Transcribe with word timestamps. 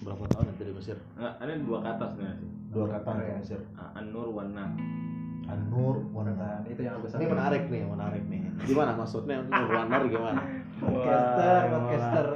berapa 0.00 0.24
tahun 0.28 0.46
itu 0.50 0.62
di 0.62 0.72
Mesir 0.72 0.96
Nggak, 1.14 1.32
ada 1.36 1.52
dua 1.58 1.78
kata 1.80 2.04
sebenarnya 2.06 2.36
sih 2.36 2.48
dua 2.68 2.86
kata 2.88 3.08
ya. 3.10 3.24
di 3.24 3.34
Mesir 3.36 3.60
Ah, 3.74 3.90
An-Nur 3.94 4.28
wan. 4.30 4.48
An-Nur 5.44 5.96
Wan 6.10 6.28
Nah, 6.30 6.60
itu 6.64 6.80
yang 6.80 6.94
aku 6.96 7.08
ini 7.10 7.26
menarik 7.26 7.62
nih 7.66 7.82
menarik 7.82 8.22
nih 8.24 8.40
gimana 8.62 8.92
maksudnya 8.94 9.40
Nur 9.42 9.68
Wan 9.68 9.86
Nar 9.86 10.04
gimana 10.06 10.42
Podcaster, 10.78 11.60
podcaster. 11.68 12.26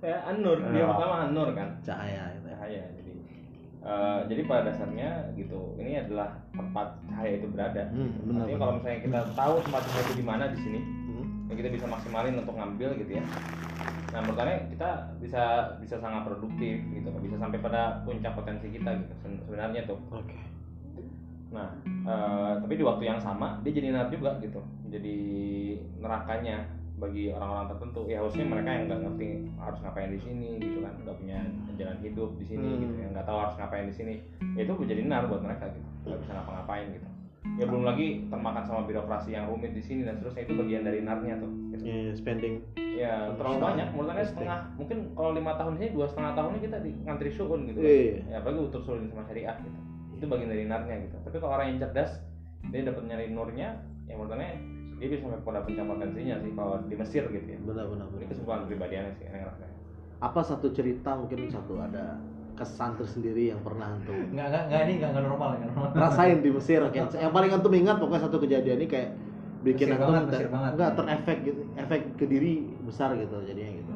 Ya, 0.00 0.16
An-Nur, 0.24 0.56
dia 0.64 0.80
Ya. 0.80 0.86
pertama 0.88 1.14
An-Nur 1.26 1.48
kan. 1.52 1.68
cahaya 1.80 2.32
gitu 2.32 2.46
ya 2.46 2.56
Cahaya. 2.56 2.82
Jadi 2.94 3.12
eh, 3.80 4.20
jadi 4.26 4.40
pada 4.44 4.62
dasarnya 4.66 5.10
gitu, 5.34 5.60
ini 5.76 5.92
adalah 5.98 6.32
tempat 6.50 6.88
cahaya 7.04 7.32
itu 7.34 7.48
berada. 7.48 7.82
hmm, 7.90 8.24
benar 8.24 8.44
Artinya 8.44 8.58
kalau 8.58 8.72
misalnya 8.76 9.00
kita 9.02 9.20
tahu 9.34 9.54
tempat 9.60 9.82
cahaya 9.82 10.02
itu 10.02 10.14
di 10.14 10.24
mana 10.24 10.44
di 10.46 10.58
sini, 10.58 10.80
Hmm. 10.80 11.24
ya 11.48 11.54
kita 11.54 11.68
bisa 11.70 11.86
maksimalin 11.86 12.34
untuk 12.34 12.54
ngambil 12.54 12.90
gitu 12.96 13.12
ya. 13.12 13.24
Nah, 14.10 14.18
menurut 14.26 14.38
saya 14.42 14.66
kita 14.66 14.90
bisa 15.22 15.42
bisa 15.78 15.96
sangat 16.02 16.26
produktif 16.26 16.82
gitu, 16.90 17.10
bisa 17.22 17.36
sampai 17.38 17.58
pada 17.62 18.02
puncak 18.02 18.34
potensi 18.34 18.66
kita 18.74 18.90
gitu 18.98 19.14
sebenarnya 19.22 19.86
tuh. 19.86 19.98
oke 20.10 20.34
Nah, 21.50 21.66
eh, 21.86 22.52
tapi 22.62 22.78
di 22.78 22.84
waktu 22.86 23.10
yang 23.10 23.18
sama 23.18 23.58
dia 23.66 23.74
jadi 23.74 23.90
nar 23.90 24.06
juga 24.06 24.38
gitu, 24.38 24.62
jadi 24.86 25.16
nerakanya 25.98 26.62
bagi 26.94 27.32
orang-orang 27.34 27.66
tertentu. 27.74 28.06
Ya 28.06 28.22
harusnya 28.22 28.46
mereka 28.46 28.70
yang 28.70 28.84
nggak 28.86 29.00
ngerti 29.02 29.28
harus 29.58 29.78
ngapain 29.82 30.10
di 30.14 30.20
sini 30.22 30.50
gitu 30.62 30.78
kan, 30.84 30.94
nggak 31.02 31.16
punya 31.18 31.38
jalan 31.74 31.98
hidup 32.06 32.30
di 32.38 32.44
sini 32.46 32.68
Hmm. 32.70 32.80
gitu, 32.86 32.92
yang 33.02 33.10
nggak 33.18 33.26
tahu 33.26 33.38
harus 33.42 33.56
ngapain 33.58 33.86
di 33.90 33.94
sini. 33.94 34.14
Ya 34.54 34.62
itu 34.62 34.72
jadi 34.86 35.02
nar 35.10 35.26
buat 35.26 35.42
mereka 35.42 35.74
gitu, 35.74 35.88
nggak 36.06 36.18
bisa 36.22 36.32
ngapa-ngapain 36.38 36.86
gitu. 36.94 37.08
Ya 37.56 37.64
belum 37.64 37.88
lagi 37.88 38.28
termakan 38.28 38.64
sama 38.68 38.84
birokrasi 38.84 39.32
yang 39.32 39.48
rumit 39.48 39.72
di 39.72 39.80
sini 39.80 40.04
dan 40.04 40.20
seterusnya 40.20 40.44
itu 40.44 40.52
bagian 40.60 40.82
dari 40.84 41.00
narnya 41.00 41.40
tuh. 41.40 41.50
Gitu. 41.72 41.82
Ya, 41.88 42.12
spending 42.12 42.54
Ya 42.76 43.32
terlalu 43.40 43.56
banyak, 43.64 43.86
menurut 43.96 44.12
saya 44.12 44.28
setengah. 44.28 44.58
Mungkin 44.76 44.98
kalau 45.16 45.32
lima 45.32 45.52
tahun 45.56 45.80
ini 45.80 45.88
dua 45.96 46.06
setengah 46.08 46.32
tahunnya 46.36 46.60
kita 46.60 46.76
di 46.84 46.90
ngantri 47.00 47.30
suun 47.32 47.60
gitu. 47.64 47.78
kan. 47.80 47.88
Iya. 47.88 48.16
Ya 48.28 48.36
apalagi 48.44 48.60
utur 48.60 48.80
sulin 48.84 49.08
sama 49.08 49.24
syariah 49.24 49.56
gitu. 49.64 49.78
Itu 50.20 50.24
bagian 50.28 50.50
dari 50.52 50.64
narnya 50.68 50.96
gitu. 51.08 51.16
Tapi 51.24 51.36
kalau 51.40 51.52
orang 51.56 51.66
yang 51.72 51.78
cerdas, 51.80 52.20
dia 52.68 52.84
dapat 52.84 53.02
nyari 53.08 53.26
nurnya, 53.32 53.68
ya 54.04 54.14
menurut 54.20 54.36
saya 54.36 54.52
dia 55.00 55.08
bisa 55.08 55.24
sampai 55.24 55.40
pada 55.40 55.64
puncak 55.64 55.84
potensinya 55.88 56.36
sih 56.44 56.52
kalau 56.52 56.76
di 56.84 56.92
Mesir 56.92 57.24
gitu 57.32 57.48
ya. 57.48 57.58
benar-benar 57.64 58.06
Ini 58.20 58.26
kesimpulan 58.28 58.68
pribadiannya 58.68 59.12
sih, 59.16 59.24
rasanya. 59.32 59.76
apa 60.20 60.44
satu 60.44 60.68
cerita 60.76 61.16
mungkin 61.16 61.48
satu 61.48 61.80
ada 61.80 62.20
kesan 62.60 62.92
tersendiri 62.94 63.48
yang 63.48 63.60
pernah 63.60 63.88
antum 63.90 64.12
Nggak, 64.28 64.46
nggak, 64.46 64.62
nggak 64.66 64.80
ini 64.82 64.92
nggak, 64.94 65.10
nggak 65.10 65.24
normal, 65.24 65.48
nggak 65.54 65.70
normal. 65.70 65.88
rasain 65.96 66.38
di 66.38 66.50
Mesir 66.50 66.80
oke 66.82 66.96
yang 67.16 67.32
paling 67.32 67.50
antum 67.50 67.72
ingat 67.72 67.96
pokoknya 67.96 68.22
satu 68.22 68.36
kejadian 68.38 68.76
ini 68.76 68.86
kayak 68.86 69.08
bikin 69.60 69.86
Mesir 69.88 69.96
antum 69.96 70.12
banget, 70.12 70.24
ter- 70.30 70.52
banget. 70.52 70.70
enggak 70.70 70.90
terefek 70.94 71.38
gitu 71.42 71.60
efek 71.74 72.00
ke 72.14 72.24
diri 72.26 72.52
besar 72.82 73.16
gitu 73.16 73.36
jadinya 73.42 73.72
gitu 73.74 73.92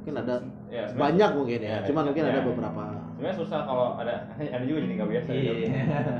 mungkin 0.00 0.14
ada 0.18 0.36
Ya, 0.66 0.90
banyak 0.90 1.30
mungkin 1.38 1.60
ya, 1.60 1.70
Ya, 1.70 1.86
cuman 1.86 2.10
mungkin 2.10 2.24
ya. 2.24 2.34
ada 2.34 2.42
beberapa 2.42 2.82
Sebenarnya 3.14 3.36
susah 3.38 3.62
kalau 3.62 3.94
ada, 3.94 4.26
ada 4.50 4.64
juga 4.66 4.82
jadi 4.82 4.94
nggak 4.98 5.06
biasa. 5.06 5.28
Iya. 5.30 5.52
gitu. 5.54 5.66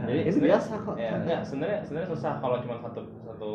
Jadi 0.07 0.21
Ini 0.23 0.39
biasa 0.47 0.73
kok. 0.79 0.95
Ya, 0.95 1.11
enggak, 1.19 1.41
sebenarnya 1.43 1.79
sebenarnya 1.83 2.09
susah 2.09 2.33
kalau 2.39 2.57
cuma 2.63 2.75
satu 2.79 3.01
satu 3.21 3.53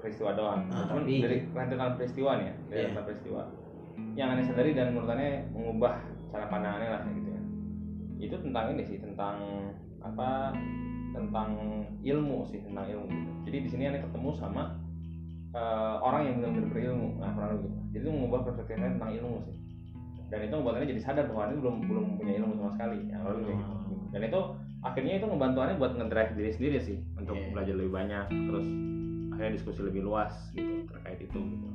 peristiwa 0.00 0.32
doang. 0.32 0.64
Ah, 0.66 0.88
Cuman 0.88 1.04
tapi- 1.04 1.20
dari 1.20 1.38
rentetan 1.46 1.90
peristiwa 1.92 2.30
nih 2.34 2.46
ya, 2.46 2.54
dari 2.64 2.72
Iya. 2.72 2.84
rentetan 2.88 3.04
peristiwa. 3.04 3.42
Yang 4.16 4.28
aneh 4.32 4.44
sadari 4.48 4.70
dan 4.72 4.86
menurut 4.88 5.10
aneh 5.12 5.30
mengubah 5.52 5.94
cara 6.26 6.44
pandangannya 6.48 6.88
lah 6.88 7.00
ya. 7.04 7.12
Itu 8.20 8.36
tentang 8.38 8.76
ini 8.76 8.82
sih, 8.84 9.00
tentang 9.00 9.36
apa? 10.04 10.52
Tentang 11.10 11.48
ilmu 12.04 12.46
sih, 12.46 12.60
tentang 12.62 12.86
ilmu 12.86 13.06
gitu. 13.10 13.30
Jadi 13.50 13.56
di 13.64 13.68
sini 13.72 13.82
aneh 13.90 14.04
ketemu 14.04 14.30
sama 14.36 14.76
eh, 15.50 15.96
orang 15.98 16.22
yang 16.30 16.34
benar-benar 16.38 16.68
berilmu, 16.70 17.08
nah 17.18 17.34
kurang 17.34 17.50
lebih 17.58 17.66
gitu. 17.66 17.80
Jadi 17.90 18.02
itu 18.06 18.10
mengubah 18.14 18.40
perspektifnya 18.46 18.88
tentang 18.94 19.10
ilmu 19.18 19.36
sih. 19.48 19.56
Dan 20.30 20.46
itu 20.46 20.54
membuat 20.54 20.74
aneh 20.78 20.88
jadi 20.94 21.02
sadar 21.02 21.24
bahwa 21.26 21.42
aneh 21.50 21.56
belum 21.58 21.76
belum 21.90 22.04
punya 22.20 22.32
ilmu 22.38 22.52
sama 22.62 22.70
sekali. 22.78 22.98
Yang 23.10 23.22
lalu 23.26 23.38
kayak 23.42 23.58
gitu. 23.58 23.72
Hmm. 23.74 24.06
Dan 24.14 24.20
itu 24.30 24.40
akhirnya 24.80 25.14
itu 25.20 25.26
aneh 25.26 25.76
buat 25.76 25.92
ngedrive 25.92 26.32
diri 26.38 26.50
sendiri 26.54 26.78
sih 26.80 26.98
untuk 27.20 27.36
Iya. 27.36 27.52
belajar 27.52 27.74
lebih 27.76 27.92
banyak 27.92 28.26
terus 28.32 28.66
akhirnya 29.36 29.52
diskusi 29.60 29.80
lebih 29.84 30.02
luas 30.08 30.32
gitu 30.56 30.88
terkait 30.88 31.20
itu 31.20 31.36
gitu 31.36 31.68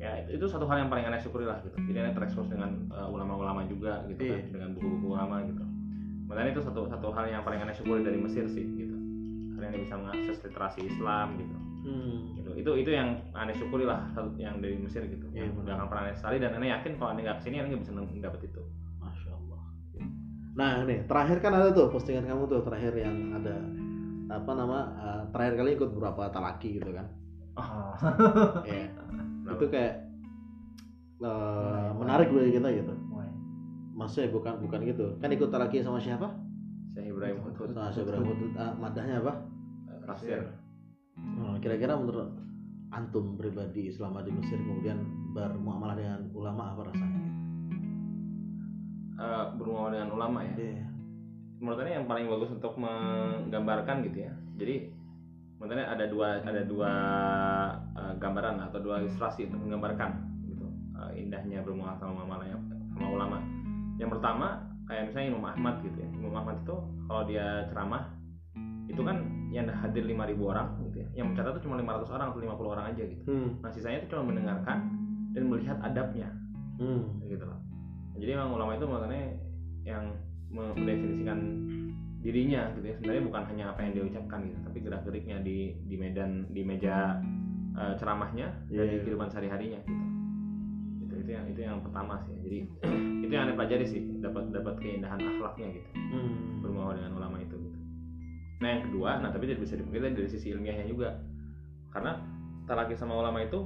ya 0.00 0.16
itu, 0.24 0.40
itu 0.40 0.46
satu 0.48 0.64
hal 0.64 0.80
yang 0.80 0.88
paling 0.88 1.04
aneh 1.04 1.20
syukuri 1.20 1.44
lah 1.44 1.60
gitu 1.60 1.76
jadi 1.84 2.08
aneh 2.08 2.14
terekspos 2.16 2.48
dengan 2.48 2.88
uh, 2.88 3.04
ulama-ulama 3.06 3.68
juga 3.68 4.00
gitu 4.08 4.32
kan 4.32 4.40
Iya. 4.40 4.48
dengan 4.48 4.68
buku-buku 4.72 5.06
ulama 5.12 5.44
gitu 5.44 5.60
makanya 6.24 6.50
itu 6.56 6.62
satu 6.64 6.88
satu 6.88 7.12
hal 7.12 7.28
yang 7.28 7.42
paling 7.44 7.60
aneh 7.60 7.76
syukuri 7.76 8.00
dari 8.00 8.16
Mesir 8.16 8.48
sih 8.48 8.64
gitu 8.64 8.96
akhirnya 9.52 9.76
aneh 9.76 9.80
bisa 9.84 9.94
mengakses 10.00 10.40
literasi 10.40 10.80
Islam 10.88 11.36
gitu 11.36 11.56
hmm. 11.84 12.18
gitu 12.40 12.50
itu 12.56 12.70
itu 12.80 12.90
yang 12.96 13.20
aneh 13.36 13.52
syukuri 13.52 13.84
lah 13.84 14.08
satu 14.16 14.32
yang 14.40 14.56
dari 14.64 14.80
Mesir 14.80 15.04
gitu 15.04 15.28
Iya, 15.36 15.52
yang 15.52 15.60
benar. 15.60 15.68
gak 15.68 15.76
akan 15.76 15.86
pernah 15.92 16.02
aneh 16.08 16.16
sekali 16.16 16.36
dan 16.40 16.50
aneh 16.56 16.68
yakin 16.72 16.92
kalau 16.96 17.10
aneh 17.12 17.22
nggak 17.28 17.36
ke 17.36 17.42
sini 17.44 17.56
aneh 17.60 17.68
nggak 17.76 17.82
bisa 17.84 17.92
dapet 18.24 18.40
itu 18.48 18.62
Masya 18.96 19.30
Allah. 19.36 19.60
Nah 20.56 20.72
nih 20.88 20.98
terakhir 21.04 21.38
kan 21.44 21.52
ada 21.52 21.68
tuh 21.76 21.92
postingan 21.92 22.24
kamu 22.24 22.42
tuh 22.48 22.60
terakhir 22.64 22.92
yang 22.96 23.16
ada 23.36 23.56
apa 24.30 24.50
nama 24.56 24.78
eh, 24.96 25.22
terakhir 25.34 25.54
kali 25.60 25.70
ikut 25.76 25.88
beberapa 25.92 26.22
talaki 26.32 26.80
gitu 26.80 26.90
kan? 26.94 27.04
Ah. 27.60 27.94
Iya. 28.68 28.88
Kenapa? 28.96 29.52
itu 29.56 29.66
kayak 29.68 29.94
eh, 31.20 31.88
menarik 31.96 32.28
bagi 32.30 32.50
kita 32.56 32.68
gitu. 32.72 32.94
Maksudnya 33.92 34.32
bukan 34.32 34.54
bukan 34.64 34.80
gitu. 34.88 35.06
Kan 35.20 35.28
ikut 35.28 35.52
talaki 35.52 35.84
sama 35.84 36.00
siapa? 36.00 36.32
Syekh 36.90 37.12
Ibrahim 37.12 37.38
Hudhud 37.44 37.70
Nah, 37.76 37.92
saya 37.92 38.08
berapa 38.08 38.32
ah, 38.56 38.72
madahnya 38.74 39.20
apa? 39.20 39.32
tafsir 40.08 40.42
Hmm, 41.14 41.60
Kira-kira 41.60 41.94
menurut 41.94 42.32
antum 42.90 43.36
pribadi 43.36 43.92
selama 43.92 44.24
di 44.24 44.32
Mesir 44.32 44.56
kemudian 44.56 44.98
bermuamalah 45.30 45.94
dengan 45.94 46.26
ulama 46.32 46.72
apa 46.74 46.90
rasanya? 46.90 47.22
eh, 49.20 49.44
berhubungan 49.60 49.92
dengan 49.94 50.10
ulama 50.16 50.38
ya 50.42 50.54
Iya. 50.56 50.86
menurut 51.60 51.76
saya 51.76 51.92
yang 52.00 52.08
paling 52.08 52.26
bagus 52.26 52.50
untuk 52.50 52.72
menggambarkan 52.80 54.00
gitu 54.08 54.18
ya 54.26 54.32
jadi 54.56 54.88
saya 55.68 55.92
ada 55.92 56.04
dua 56.08 56.40
ada 56.40 56.62
dua 56.64 56.92
eh, 57.92 58.14
gambaran 58.16 58.56
atau 58.70 58.78
dua 58.80 59.04
ilustrasi 59.04 59.52
untuk 59.52 59.60
menggambarkan 59.68 60.10
gitu. 60.48 60.64
Eh, 60.96 61.26
indahnya 61.26 61.60
bermuamalah 61.60 62.00
sama 62.00 62.24
ulama 62.24 62.44
sama 62.96 63.08
ulama. 63.12 63.38
Yang 64.00 64.10
pertama 64.16 64.46
kayak 64.88 65.12
misalnya 65.12 65.28
Imam 65.36 65.44
Ahmad 65.44 65.74
gitu 65.84 65.98
ya. 66.00 66.08
Imam 66.16 66.34
Ahmad 66.34 66.56
itu 66.64 66.76
kalau 67.08 67.22
dia 67.28 67.46
ceramah 67.68 68.16
itu 68.90 69.02
kan 69.06 69.22
yang 69.54 69.70
hadir 69.70 70.02
5000 70.02 70.34
orang 70.40 70.68
gitu 70.90 70.96
ya. 71.04 71.08
Yang 71.22 71.26
mencatat 71.34 71.50
itu 71.54 71.62
cuma 71.68 71.76
500 71.78 72.14
orang 72.16 72.26
atau 72.32 72.40
50 72.42 72.74
orang 72.74 72.86
aja 72.90 73.02
gitu. 73.06 73.22
Hmm. 73.28 73.50
nah 73.62 73.70
sisanya 73.70 74.02
itu 74.02 74.08
cuma 74.16 74.24
mendengarkan 74.32 74.78
dan 75.36 75.42
melihat 75.46 75.78
adabnya. 75.84 76.28
Hmm. 76.80 77.20
gitu 77.28 77.44
loh. 77.44 77.60
Jadi 78.16 78.32
memang 78.34 78.56
ulama 78.56 78.72
itu 78.74 78.86
makanya 78.88 79.24
yang 79.84 80.04
me- 80.50 80.74
mendefinisikan 80.74 81.38
dirinya 82.20 82.68
gitu 82.76 82.84
ya 82.84 82.94
sebenarnya 82.96 83.24
bukan 83.24 83.42
hanya 83.48 83.64
apa 83.72 83.80
yang 83.80 83.92
dia 83.92 84.04
ucapkan 84.06 84.40
gitu 84.44 84.58
tapi 84.60 84.78
gerak 84.80 85.02
geriknya 85.04 85.36
di 85.40 85.58
di 85.84 85.96
medan 85.96 86.44
di 86.52 86.60
meja 86.60 87.16
eh, 87.72 87.94
ceramahnya 87.96 88.48
dan 88.68 88.86
di 88.86 88.94
Iya. 88.94 89.02
kehidupan 89.02 89.28
sehari 89.28 89.48
harinya 89.48 89.80
gitu 89.82 90.04
itu 91.00 91.14
itu 91.18 91.30
yang 91.32 91.44
itu 91.48 91.60
yang 91.60 91.80
pertama 91.80 92.20
sih 92.22 92.36
jadi 92.44 92.58
itu 93.24 93.32
yang 93.32 93.48
anda 93.48 93.56
pelajari 93.56 93.84
sih 93.84 94.00
dapat 94.20 94.52
dapat 94.52 94.74
keindahan 94.78 95.16
akhlaknya 95.18 95.68
gitu 95.74 95.88
Hmm. 96.10 96.58
bermuamalah 96.60 96.98
dengan 96.98 97.12
ulama 97.16 97.38
itu 97.38 97.54
gitu. 97.54 97.78
Nah 98.58 98.68
yang 98.68 98.82
kedua, 98.84 99.10
nah 99.22 99.30
tapi 99.30 99.46
tidak 99.46 99.62
bisa 99.62 99.78
dipungkiri 99.78 100.10
dari 100.10 100.26
sisi 100.26 100.50
ilmiahnya 100.50 100.84
juga, 100.84 101.16
karena 101.88 102.18
talaki 102.66 102.92
sama 102.92 103.14
ulama 103.14 103.40
itu 103.40 103.62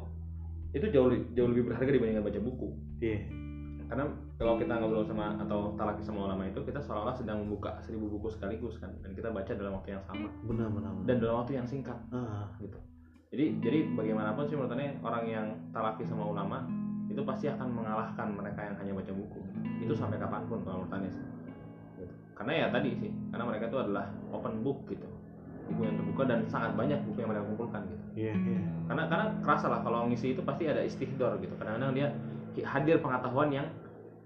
itu 0.71 0.87
jauh 0.93 1.09
jauh 1.33 1.49
lebih 1.49 1.73
berharga 1.73 1.89
dibandingkan 1.89 2.23
baca 2.23 2.41
buku. 2.45 2.69
Iya. 3.01 3.19
Karena 3.89 4.05
kalau 4.35 4.59
kita 4.59 4.75
ngobrol 4.75 5.07
sama 5.07 5.39
atau 5.39 5.79
talaki 5.79 6.03
sama 6.03 6.27
ulama 6.27 6.43
itu 6.43 6.59
kita 6.67 6.83
seolah-olah 6.83 7.15
sedang 7.15 7.47
membuka 7.47 7.79
seribu 7.79 8.11
buku 8.19 8.35
sekaligus 8.35 8.83
kan, 8.83 8.91
dan 8.99 9.15
kita 9.15 9.31
baca 9.31 9.55
dalam 9.55 9.79
waktu 9.79 9.95
yang 9.95 10.03
sama 10.03 10.27
Benar 10.43 10.69
benar. 10.75 10.91
benar. 10.91 11.07
dan 11.07 11.17
dalam 11.23 11.35
waktu 11.43 11.53
yang 11.55 11.67
singkat 11.67 11.95
Ah, 12.11 12.51
gitu. 12.59 12.79
Jadi 13.31 13.45
jadi 13.63 13.79
bagaimanapun 13.95 14.47
sih 14.47 14.55
menurut 14.55 14.75
orang 15.03 15.25
yang 15.27 15.47
talaki 15.71 16.07
sama 16.07 16.23
ulama 16.27 16.63
itu 17.11 17.19
pasti 17.23 17.47
akan 17.51 17.69
mengalahkan 17.71 18.31
mereka 18.31 18.61
yang 18.63 18.75
hanya 18.79 18.93
baca 18.95 19.13
buku. 19.15 19.41
Itu 19.83 19.95
sampai 19.95 20.19
kapan 20.19 20.47
pun 20.51 20.63
kalau 20.67 20.83
menurut 20.87 21.11
sih. 21.11 21.25
Gitu. 21.99 22.15
Karena 22.35 22.53
ya 22.55 22.67
tadi 22.71 22.91
sih, 22.95 23.11
karena 23.31 23.45
mereka 23.47 23.71
itu 23.71 23.79
adalah 23.79 24.07
open 24.31 24.63
book 24.67 24.83
gitu. 24.91 25.07
Buku 25.71 25.81
yang 25.83 25.95
terbuka 25.99 26.23
dan 26.27 26.47
sangat 26.47 26.75
banyak 26.79 26.99
buku 27.07 27.23
yang 27.23 27.31
mereka 27.31 27.45
kumpulkan 27.49 27.81
gitu. 27.91 28.05
iya 28.19 28.35
iya. 28.35 28.61
Karena 28.91 29.03
karena 29.11 29.27
kerasa 29.43 29.67
lah 29.71 29.81
kalau 29.83 30.07
ngisi 30.11 30.35
itu 30.39 30.43
pasti 30.43 30.67
ada 30.71 30.83
istihdor 30.83 31.39
gitu. 31.43 31.55
Kadang-kadang 31.59 31.91
dia 31.95 32.09
hadir 32.63 33.03
pengetahuan 33.03 33.51
yang 33.51 33.67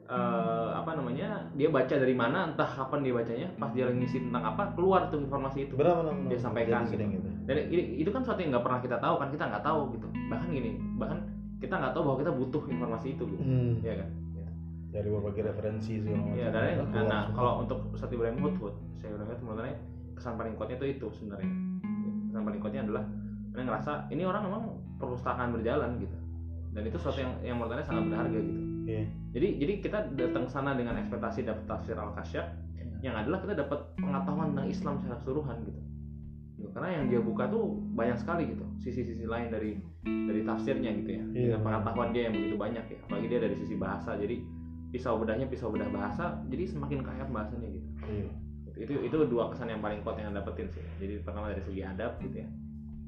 eh, 0.08 0.69
apa 0.72 0.90
namanya 0.94 1.28
dia 1.52 1.69
baca 1.69 1.93
dari 1.93 2.12
mana 2.12 2.49
entah 2.49 2.64
kapan 2.66 3.00
dia 3.00 3.12
bacanya 3.12 3.49
pas 3.55 3.70
dia 3.70 3.87
ngisi 3.87 4.25
tentang 4.25 4.44
apa 4.46 4.72
keluar 4.72 5.06
tuh 5.06 5.20
informasi 5.20 5.64
itu 5.64 5.75
Benar 5.75 6.00
benar. 6.00 6.14
benar. 6.14 6.28
Dia 6.28 6.38
sampaikan 6.38 6.82
sering 6.82 7.10
gitu. 7.12 7.28
dan 7.44 7.56
itu 7.70 8.08
kan 8.08 8.20
sesuatu 8.20 8.40
yang 8.40 8.50
nggak 8.50 8.64
pernah 8.64 8.81
kita 8.81 8.96
tahu 8.99 9.14
kan 9.16 9.28
kita 9.28 9.44
nggak 9.46 9.62
tahu 9.62 9.81
gitu 9.93 10.06
bahkan 10.26 10.49
gini 10.49 10.70
bahkan 10.96 11.19
kita 11.58 11.75
nggak 11.75 11.93
tahu 11.93 12.02
bahwa 12.05 12.19
kita 12.19 12.32
butuh 12.32 12.62
informasi 12.66 13.06
itu 13.12 13.25
gitu 13.26 13.43
Hmm. 13.43 13.75
ya 13.81 13.94
kan 13.96 14.08
Dari 14.88 15.05
berbagai 15.06 15.43
referensi 15.44 16.00
segala 16.00 16.16
macam. 16.25 16.32
ya 16.34 16.46
dan 16.49 16.64
nah 17.04 17.28
semua. 17.28 17.37
kalau 17.37 17.52
untuk 17.61 17.78
Ustadz 17.93 18.08
Ibrahim 18.11 18.40
Hudhud 18.40 18.72
saya 18.96 19.12
Ibrahim 19.12 19.28
Hudhud 19.28 19.43
menurut 19.43 19.61
saya 19.62 19.76
kesan 20.14 20.34
paling 20.34 20.54
kuatnya 20.54 20.76
itu 20.76 20.87
itu 20.90 21.06
sebenarnya 21.12 21.50
kesan 22.26 22.43
paling 22.43 22.58
kuatnya 22.58 22.81
adalah 22.82 23.04
saya 23.50 23.62
ngerasa 23.64 23.93
ini 24.08 24.22
orang 24.22 24.43
memang 24.44 24.62
perpustakaan 24.96 25.49
berjalan 25.52 25.90
gitu 25.99 26.16
dan 26.70 26.82
itu 26.82 26.96
sesuatu 26.96 27.19
yang 27.19 27.32
yang 27.43 27.56
menurut 27.56 27.76
saya 27.76 27.87
sangat 27.87 28.04
berharga 28.08 28.38
gitu 28.40 28.61
Jadi 29.37 29.49
jadi 29.61 29.73
kita 29.85 29.99
datang 30.17 30.49
ke 30.49 30.52
sana 30.52 30.73
dengan 30.73 30.96
ekspektasi 30.96 31.44
dapat 31.44 31.64
tafsir 31.69 31.96
al 32.00 32.17
kasyaf 32.17 32.46
yang 33.05 33.14
adalah 33.14 33.38
kita 33.44 33.55
dapat 33.55 33.94
pengetahuan 33.94 34.55
tentang 34.55 34.69
Islam 34.69 34.94
secara 34.99 35.17
keseluruhan 35.23 35.56
gitu. 35.69 35.81
Karena 36.75 36.88
yang 36.99 37.05
dia 37.06 37.20
buka 37.23 37.46
tuh 37.46 37.79
banyak 37.94 38.19
sekali 38.19 38.50
gitu. 38.50 38.64
Sisi-sisi 38.82 39.26
lain 39.26 39.50
dari 39.55 39.79
dari 40.02 40.43
tafsirnya 40.43 40.90
gitu 40.99 41.11
ya. 41.14 41.23
Iya. 41.31 41.46
dengan 41.55 41.62
pengetahuan 41.62 42.11
dia 42.11 42.23
yang 42.26 42.35
begitu 42.35 42.56
banyak 42.58 42.85
ya. 42.90 42.99
Apalagi 43.06 43.26
dia 43.31 43.40
dari 43.43 43.55
sisi 43.55 43.75
bahasa. 43.79 44.19
Jadi 44.19 44.43
pisau 44.88 45.20
bedahnya 45.20 45.46
pisau 45.46 45.69
bedah 45.69 45.93
bahasa 45.93 46.40
jadi 46.49 46.64
semakin 46.64 47.05
kaya 47.05 47.29
bahasanya 47.29 47.69
gitu. 47.70 47.88
Iya. 48.08 48.31
itu 48.79 48.94
itu 49.11 49.17
dua 49.26 49.50
kesan 49.50 49.75
yang 49.75 49.82
paling 49.82 50.06
kuat 50.06 50.23
yang 50.23 50.35
dapetin 50.35 50.70
sih. 50.70 50.82
Jadi 51.02 51.23
pertama 51.26 51.50
dari 51.50 51.62
segi 51.62 51.82
adab 51.82 52.19
gitu 52.23 52.43
ya. 52.43 52.49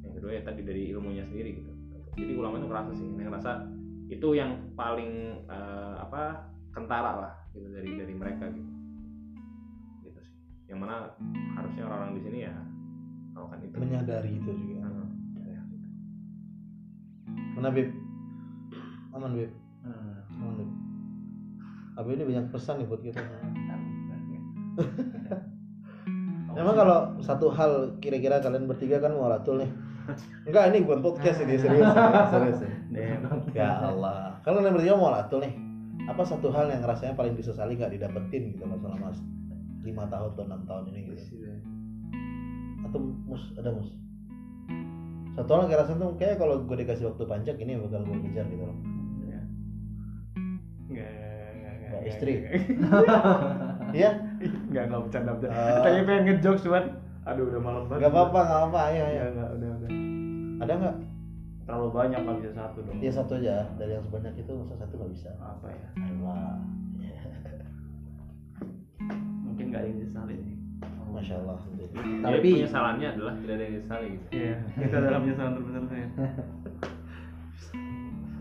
Yang 0.03 0.13
kedua 0.19 0.31
ya 0.35 0.43
tadi 0.43 0.61
dari 0.67 0.83
ilmunya 0.91 1.23
sendiri 1.27 1.63
gitu. 1.63 1.71
Jadi 2.19 2.33
ulama 2.35 2.59
itu 2.59 2.67
ngerasa 2.67 2.91
sih 2.99 3.07
ini 3.07 3.23
ngerasa 3.23 3.51
itu 4.11 4.29
yang 4.35 4.75
paling 4.75 5.41
eh, 5.47 5.95
apa 6.03 6.51
kentara 6.75 7.13
lah 7.23 7.33
gitu 7.55 7.71
dari 7.71 7.95
dari 7.95 8.15
mereka 8.15 8.51
gitu 8.51 8.71
gitu 10.03 10.19
sih 10.21 10.35
yang 10.67 10.83
mana 10.83 11.15
harusnya 11.55 11.87
orang-orang 11.87 12.19
di 12.19 12.23
sini 12.27 12.39
ya 12.47 12.55
melakukan 13.33 13.61
itu 13.63 13.75
menyadari 13.79 14.31
itu 14.35 14.51
juga 14.51 14.83
Heeh. 14.83 15.09
Ya. 15.55 15.61
mana 17.55 17.69
Bib 17.71 17.89
aman 19.15 19.33
Bib 19.35 19.53
Hmm. 19.81 20.21
aman 20.37 20.55
Bib 20.61 20.71
Abi 21.97 22.13
ini 22.13 22.25
banyak 22.29 22.47
pesan 22.53 22.81
nih 22.81 22.87
buat 22.89 23.01
kita 23.01 23.21
Emang 26.51 26.75
kalau 26.75 26.99
satu 27.23 27.49
hal 27.49 27.97
kira-kira 28.03 28.43
kalian 28.43 28.67
bertiga 28.67 28.99
kan 28.99 29.15
mualatul 29.15 29.63
nih. 29.63 29.71
Enggak, 30.47 30.65
ini 30.73 30.79
bukan 30.87 31.01
podcast 31.05 31.39
ini 31.45 31.55
serius. 31.57 31.87
serius, 32.33 32.57
serius. 32.63 32.71
Ya 33.59 33.81
Allah. 33.81 34.39
Kalau 34.43 34.61
kalian 34.61 34.75
bertiga 34.77 34.97
mualatul 34.99 35.45
nih. 35.45 35.55
Apa 36.09 36.27
satu 36.27 36.51
hal 36.51 36.67
yang 36.73 36.83
rasanya 36.83 37.15
paling 37.15 37.37
disesali 37.39 37.79
nggak 37.79 37.95
didapetin 37.95 38.57
gitu 38.57 38.67
loh 38.67 38.81
selama 38.81 39.15
lima 39.85 40.05
tahun 40.11 40.35
atau 40.35 40.45
enam 40.49 40.63
tahun 40.67 40.85
ini 40.91 41.01
gitu. 41.13 41.23
Atau 42.89 42.99
mus 43.29 43.43
ada 43.55 43.71
mus. 43.71 43.91
Satu 45.39 45.51
hal 45.55 45.71
yang 45.71 45.79
rasanya 45.79 45.99
tuh 46.03 46.11
kayak 46.19 46.37
kalau 46.41 46.65
gue 46.67 46.77
dikasih 46.83 47.07
waktu 47.15 47.23
panjang 47.29 47.59
ini 47.63 47.79
bakal 47.79 48.03
gue 48.03 48.19
kejar 48.27 48.47
gitu 48.51 48.65
loh. 48.67 48.79
Enggak, 50.91 51.11
Nggak, 51.91 52.03
istri. 52.07 52.33
Iya? 53.91 54.11
Enggak, 54.71 54.83
enggak 54.87 55.01
bercanda 55.03 55.31
bercanda. 55.35 55.59
Ah. 55.59 55.83
Tadi 55.83 55.99
pengen 56.07 56.23
ngejokes 56.31 56.63
cuman 56.63 56.85
aduh 57.27 57.45
udah 57.51 57.63
malam 57.63 57.83
banget. 57.91 58.03
Gak 58.07 58.13
apa-apa, 58.15 58.41
gak 58.47 58.59
apa-apa. 58.63 58.81
Ayo, 58.91 59.03
ayo. 59.03 59.15
Ya, 59.15 59.25
enggak, 59.35 59.51
udah, 59.59 59.71
udah. 59.79 59.91
Ada 60.61 60.73
nggak? 60.77 60.97
Terlalu 61.65 61.89
banyak 61.91 62.19
nggak 62.21 62.37
bisa 62.41 62.51
satu 62.53 62.79
dong. 62.83 62.97
Ya 62.99 63.11
satu 63.11 63.33
aja. 63.37 63.55
Dari 63.77 63.93
yang 63.95 64.05
sebanyak 64.05 64.35
itu 64.37 64.53
masa 64.53 64.75
satu 64.77 64.93
nggak 64.97 65.13
bisa. 65.13 65.31
Apa 65.39 65.67
ya? 65.71 65.89
Ayolah. 65.97 66.57
Mungkin 69.47 69.65
nggak 69.71 69.81
ada 69.81 69.89
yang 69.89 69.99
disesali 69.99 70.35
nih. 70.37 70.57
Masya 71.11 71.35
Allah. 71.43 71.59
Tapi- 72.23 72.55
penyesalannya 72.55 73.09
adalah 73.11 73.35
tidak 73.37 73.51
ada 73.51 73.61
yang 73.61 73.75
disesali 73.75 74.07
gitu 74.15 74.25
Iya, 74.31 74.55
itu 74.87 74.95
adalah 74.95 75.19
penyesalan 75.19 75.53
terbesar 75.59 75.83
saya. 75.87 76.09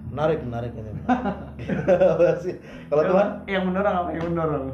Menarik, 0.10 0.42
menarik 0.42 0.74
ini. 0.74 0.92
Apa 1.06 2.34
sih? 2.42 2.58
Kalau 2.90 3.04
Tuhan 3.06 3.28
yang 3.46 3.64
mendorong 3.64 3.96
apa 3.96 4.10
yang 4.12 4.26
mendorong? 4.26 4.66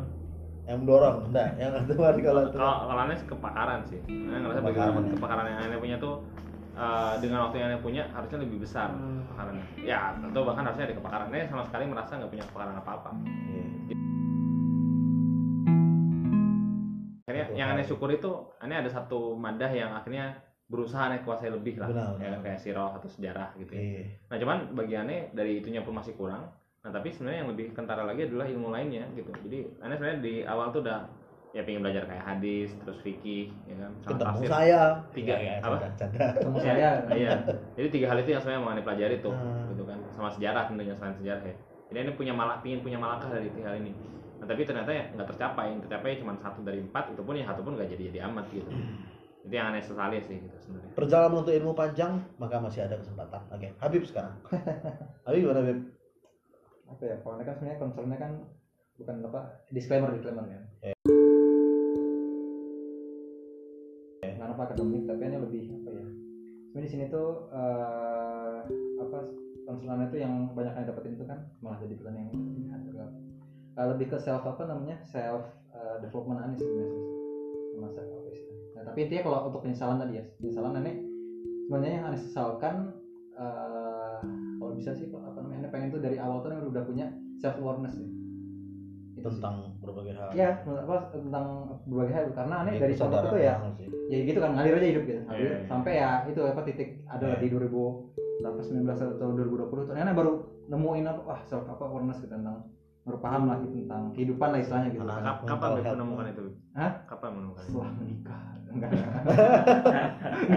yang 0.66 0.78
mendorong, 0.82 1.18
enggak. 1.30 1.50
Yang 1.60 1.72
Tuhan 1.94 2.14
kalau 2.18 2.44
Tuhan. 2.50 2.58
kalau 2.58 2.76
kalau 2.88 3.02
aneh 3.06 3.16
sih 3.16 3.28
kepakaran 3.28 3.80
sih 3.86 4.00
aneh 4.02 4.40
ngerasa 4.42 4.60
Kepakaran, 4.64 4.74
kepakaran, 4.74 5.06
ya. 5.06 5.14
kepakaran 5.14 5.46
yang 5.46 5.60
aneh 5.62 5.78
punya 5.78 5.98
tuh 6.00 6.16
eh, 6.76 7.14
dengan 7.18 7.40
waktu 7.42 7.56
yang 7.58 7.68
aneh 7.70 7.80
punya 7.80 8.04
harusnya 8.10 8.40
lebih 8.40 8.60
besar 8.60 8.90
Hmm. 8.90 9.24
kepakarannya 9.26 9.66
ya 9.82 10.00
tentu 10.14 10.40
bahkan 10.42 10.64
harusnya 10.64 10.86
ada 10.86 10.96
kepakaran 10.96 11.26
aneh 11.30 11.46
sama 11.46 11.64
sekali 11.64 11.84
merasa 11.86 12.12
nggak 12.14 12.30
punya 12.30 12.46
kepakaran 12.46 12.76
apa 12.76 12.92
apa 12.94 13.10
Iya. 13.46 13.66
akhirnya 17.26 17.46
Betul. 17.46 17.58
yang 17.58 17.70
aneh 17.72 17.86
syukur 17.86 18.10
itu 18.12 18.32
aneh 18.58 18.78
ada 18.78 18.90
satu 18.90 19.20
madah 19.36 19.72
yang 19.72 19.92
akhirnya 19.92 20.36
berusaha 20.66 21.08
aneh 21.08 21.22
kuasai 21.22 21.50
lebih 21.50 21.78
lah 21.78 21.88
Benar, 21.88 22.12
ya 22.16 22.28
benar. 22.28 22.32
kan 22.32 22.42
kayak 22.44 22.60
sirah 22.60 22.92
atau 22.92 23.08
sejarah 23.08 23.50
gitu 23.56 23.72
ya 23.72 23.82
Iya. 23.82 24.04
nah 24.28 24.38
cuman 24.38 24.58
bagi 24.74 24.96
aneh 24.96 25.20
dari 25.32 25.60
itunya 25.60 25.80
pun 25.80 25.94
masih 25.94 26.14
kurang 26.14 26.50
nah 26.82 26.92
tapi 26.92 27.10
sebenarnya 27.10 27.40
yang 27.42 27.50
lebih 27.50 27.68
kentara 27.72 28.04
lagi 28.04 28.26
adalah 28.26 28.46
ilmu 28.46 28.70
lainnya 28.70 29.10
gitu 29.14 29.30
jadi 29.42 29.60
aneh 29.80 29.96
sebenarnya 29.96 30.20
di 30.22 30.34
awal 30.44 30.70
tuh 30.70 30.82
udah 30.82 31.00
ya 31.56 31.64
pengen 31.64 31.82
belajar 31.82 32.04
kayak 32.04 32.20
hadis 32.22 32.76
terus 32.78 33.00
fikih 33.00 33.48
ya 33.64 33.76
kan 33.80 33.92
sama 33.96 34.12
Ketemu 34.12 34.28
tafsir. 34.28 34.50
saya. 34.52 34.82
Tiga, 35.16 35.34
Ya, 35.34 35.40
ya, 35.40 35.54
apa? 35.64 35.78
canda. 35.96 36.28
Ketemu 36.36 36.56
Iya, 36.56 36.66
saya. 36.68 36.90
iya 37.16 37.32
jadi 37.80 37.88
tiga 37.90 38.06
hal 38.12 38.18
itu 38.20 38.30
yang 38.30 38.42
sebenarnya 38.44 38.62
mau 38.62 38.72
aneh 38.72 38.84
pelajari 38.84 39.16
tuh 39.18 39.32
Hmm. 39.32 39.72
gitu 39.72 39.84
kan 39.84 40.00
sama 40.12 40.30
sejarah 40.30 40.64
tentunya 40.68 40.94
selain 40.94 41.16
sejarah 41.16 41.44
ya 41.44 41.56
jadi 41.88 41.98
aneh 42.02 42.14
punya 42.14 42.34
malak 42.34 42.60
pingin 42.60 42.80
punya 42.82 43.00
malakah 43.00 43.32
dari 43.32 43.48
tiga 43.50 43.72
hal 43.72 43.80
ini 43.80 43.96
nah 44.36 44.46
tapi 44.46 44.62
ternyata 44.62 44.92
ya 44.92 45.04
nggak 45.10 45.28
tercapai 45.32 45.66
yang 45.72 45.80
tercapai 45.80 46.20
cuma 46.20 46.36
satu 46.36 46.60
dari 46.60 46.80
empat 46.82 47.04
itu 47.10 47.22
pun 47.24 47.34
ya 47.34 47.46
satu 47.46 47.64
pun 47.64 47.74
nggak 47.74 47.88
jadi 47.88 48.04
jadi 48.10 48.20
amat 48.28 48.46
gitu 48.52 48.68
itu 49.42 49.54
yang 49.54 49.72
aneh 49.72 49.80
sesali 49.80 50.20
sih 50.20 50.38
gitu 50.38 50.58
sebenarnya 50.60 50.92
Perjalanan 50.92 51.30
menuntut 51.30 51.54
ilmu 51.54 51.72
panjang, 51.72 52.14
maka 52.36 52.56
masih 52.58 52.82
ada 52.82 52.96
kesempatan. 52.96 53.42
Oke, 53.48 53.68
Habib 53.78 54.04
sekarang. 54.04 54.32
Habib 55.28 55.40
gimana 55.42 55.60
Habib? 55.60 55.80
Apa 56.88 57.04
ya? 57.04 57.16
Kalau 57.20 57.36
kan 57.38 57.54
sebenarnya 57.54 57.78
concernnya 57.78 58.18
kan 58.18 58.32
bukan 58.96 59.16
apa 59.24 59.42
disclaimer 59.70 60.10
disclaimer 60.12 60.44
kan. 60.44 60.64
Bukan 60.82 61.25
akademik 64.76 65.08
tapi 65.08 65.24
ini 65.32 65.38
lebih 65.40 65.64
apa 65.72 65.90
ya? 65.96 66.06
Sebenarnya 66.68 66.84
di 66.84 66.92
sini 66.92 67.04
tuh 67.08 67.48
eh, 67.48 68.60
apa 69.00 69.18
concernnya 69.64 70.12
itu 70.12 70.20
yang 70.20 70.52
banyak 70.52 70.76
yang 70.76 70.86
dapetin 70.92 71.16
itu 71.16 71.24
kan 71.24 71.40
malah 71.64 71.80
jadi 71.80 71.96
pertanyaan 71.96 72.28
yang 72.36 72.44
eh, 73.80 73.88
lebih 73.88 74.12
ke 74.12 74.18
self 74.20 74.44
apa 74.44 74.68
namanya 74.68 75.00
self 75.08 75.48
eh, 75.72 75.98
development 76.04 76.44
aneh 76.44 76.60
sebenarnya 76.60 77.02
sama 77.72 77.88
self 77.88 78.08
apa. 78.12 78.30
Nah, 78.76 78.84
tapi 78.92 79.00
intinya 79.08 79.24
kalau 79.24 79.40
untuk 79.48 79.64
penyesalan 79.64 79.96
tadi 79.96 80.20
ya 80.20 80.24
penyesalan 80.44 80.76
aneh 80.76 80.96
sebenarnya 81.72 81.94
yang 81.96 82.06
aneh 82.12 82.20
sesalkan 82.20 82.76
eh, 83.32 84.20
kalau 84.60 84.76
bisa 84.76 84.92
sih 84.92 85.08
apa 85.08 85.40
namanya 85.40 85.64
aneh 85.64 85.72
pengen 85.72 85.88
tuh 85.96 86.04
dari 86.04 86.20
awal 86.20 86.44
tuh 86.44 86.52
udah 86.52 86.84
punya 86.84 87.08
self 87.40 87.56
awareness 87.64 87.96
ya. 87.96 88.08
Tentang 89.28 89.56
berbagai 89.78 90.14
hal. 90.14 90.30
ya 90.32 90.50
apa 90.62 90.96
tentang 91.10 91.46
berbagai 91.84 92.14
hal 92.14 92.24
karena 92.32 92.56
aneh 92.62 92.72
Ini 92.72 92.80
dari 92.80 92.94
contoh 92.94 93.20
itu 93.20 93.38
ya 93.40 93.54
sih. 93.74 93.88
ya 94.06 94.18
gitu 94.24 94.38
kan 94.38 94.52
ngalir 94.52 94.74
aja 94.76 94.88
hidup 94.88 95.04
gitu. 95.04 95.22
Ngalir. 95.24 95.42
Iya, 95.42 95.58
sampai 95.66 95.92
ya 95.96 96.10
itu 96.26 96.40
apa 96.40 96.62
titik 96.62 96.90
ada 97.06 97.26
Iya. 97.28 97.38
di 97.40 97.48
2000 97.50 97.82
berapa 98.36 98.60
19 98.60 98.86
atau 99.16 99.28
2020 99.32 99.88
ternyata 99.88 100.12
baru 100.12 100.32
nemuin 100.68 101.06
apa 101.08 101.22
wah 101.24 101.40
self 101.42 101.66
apa 101.66 101.84
awareness 101.84 102.20
gitu 102.20 102.30
tentang 102.32 102.68
baru 103.02 103.18
paham 103.20 103.44
lah 103.46 103.58
gitu 103.60 103.76
tentang 103.80 104.04
kehidupan 104.12 104.48
lah 104.48 104.60
istilahnya 104.60 104.90
gitu 104.92 105.02
Anak- 105.02 105.16
kan. 105.16 105.24
Kap- 105.26 105.42
kapan 105.48 105.70
health. 105.78 105.96
menemukan 105.96 106.26
itu? 106.28 106.44
Hah? 106.72 106.92
kapan 107.06 107.30
menemukan 107.34 107.62
itu? 107.62 107.70
Setelah 107.72 107.92
menikah. 107.96 108.42
Enggak. 108.68 108.90
Enggak, 109.86 110.04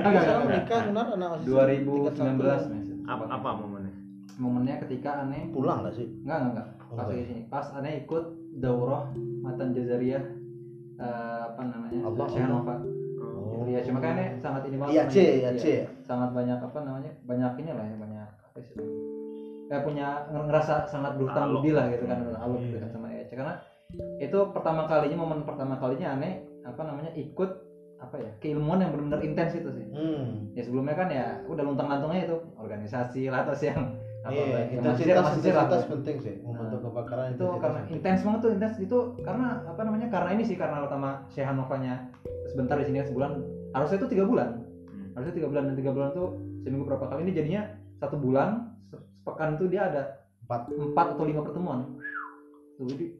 enggak 0.02 0.22
sekarang 0.22 0.42
enggak. 0.42 0.58
nikah 0.58 0.80
benar 0.82 1.06
anak 1.08 1.28
masih 1.30 1.46
2019 1.46 2.40
Mas. 2.42 2.66
apa, 3.06 3.24
apa 3.30 3.48
momennya? 3.54 3.94
Momennya 4.36 4.74
ketika 4.82 5.10
aneh. 5.22 5.42
Pulang 5.48 5.82
nggak 5.82 5.94
sih? 5.94 6.06
enggak 6.20 6.38
enggak 6.40 6.52
enggak 6.52 6.68
pas 6.90 7.04
lagi 7.04 7.24
sini 7.24 7.42
pas 7.46 7.66
aneh 7.72 8.02
ikut 8.02 8.24
daurah 8.56 9.08
matan 9.38 9.70
jazariyah 9.70 10.24
eh, 10.96 11.40
apa 11.46 11.62
namanya 11.62 12.00
Allah, 12.02 12.26
Syekh 12.26 12.44
Allah. 12.44 12.54
Nova 12.54 12.76
Oh. 13.18 13.66
Iya, 13.66 13.82
cuma 13.82 13.98
kan 13.98 14.14
aneh 14.14 14.38
sangat 14.38 14.62
ini 14.64 14.78
banget 14.78 14.94
Iya 14.94 15.02
C, 15.04 15.16
ya 15.18 15.50
Iya. 15.50 15.58
C. 15.58 15.66
sangat 16.00 16.30
banyak 16.30 16.54
apa 16.56 16.78
namanya 16.78 17.10
banyak 17.24 17.52
ini 17.58 17.70
lah 17.72 17.82
ya 17.82 17.96
banyak 17.98 18.28
apa 18.30 18.58
sih 18.62 18.74
kayak 19.66 19.82
punya 19.82 20.06
ngerasa 20.30 20.86
sangat 20.86 21.18
berhutang 21.18 21.50
budi 21.50 21.74
lah 21.74 21.90
gitu 21.90 22.06
kan 22.06 22.22
aluk 22.30 22.62
Iya. 22.62 22.64
gitu 22.64 22.78
kan 22.78 22.88
sama 22.88 23.06
Ece 23.10 23.34
karena 23.34 23.54
itu 24.16 24.38
pertama 24.52 24.86
kalinya 24.86 25.18
momen 25.18 25.42
pertama 25.42 25.74
kalinya 25.76 26.14
aneh 26.14 26.38
apa 26.62 26.80
namanya 26.80 27.10
ikut 27.12 27.50
apa 27.98 28.14
ya 28.16 28.30
keilmuan 28.38 28.78
yang 28.78 28.94
benar-benar 28.94 29.20
intens 29.20 29.52
itu 29.52 29.70
sih 29.74 29.86
Hmm. 29.90 30.54
ya 30.54 30.62
sebelumnya 30.62 30.94
kan 30.94 31.08
ya 31.10 31.26
udah 31.44 31.62
luntang 31.64 31.90
lantungnya 31.90 32.22
itu 32.24 32.36
organisasi 32.54 33.26
lah 33.26 33.42
atau 33.42 33.58
yang 33.58 33.98
Iya, 34.28 34.58
intensitas, 34.76 35.24
intensitas 35.40 35.82
penting 35.88 36.16
sih 36.20 36.34
membentuk 36.44 36.80
Nah, 36.80 36.84
kebakaran 36.92 37.26
itu 37.32 37.46
karena 37.58 37.80
intens 37.88 38.20
banget 38.24 38.40
tuh 38.44 38.50
intens. 38.52 38.74
Itu 38.76 38.98
karena 39.24 39.48
apa 39.64 39.80
namanya 39.84 40.08
karena 40.12 40.30
ini 40.36 40.44
sih 40.44 40.56
karena 40.60 40.84
utama 40.84 41.24
Syekh 41.32 41.48
Hanovanya 41.48 42.12
sebentar 42.52 42.76
di 42.76 42.86
sini 42.88 43.00
sebulan. 43.04 43.32
Harusnya 43.72 43.98
itu 44.00 44.08
tiga 44.12 44.24
bulan. 44.28 44.48
Hmm. 44.88 45.12
harusnya 45.16 45.34
tiga 45.34 45.48
bulan 45.50 45.64
dan 45.68 45.74
tiga 45.74 45.90
bulan 45.90 46.08
tuh 46.14 46.28
seminggu 46.62 46.84
berapa 46.86 47.04
kali 47.10 47.20
ini 47.26 47.32
jadinya 47.34 47.62
satu 47.98 48.16
bulan 48.16 48.70
se- 48.86 49.02
sepekan 49.18 49.58
tuh 49.58 49.66
dia 49.66 49.90
ada 49.90 50.02
Empat. 50.46 50.60
empat 50.72 51.06
atau 51.18 51.24
lima 51.28 51.42
pertemuan. 51.44 51.80